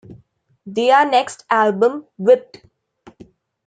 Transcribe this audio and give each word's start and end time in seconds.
Their 0.65 1.07
next 1.07 1.45
album 1.51 2.07
Whipped! 2.17 2.65